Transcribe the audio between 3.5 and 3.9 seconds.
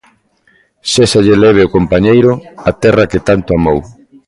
amou.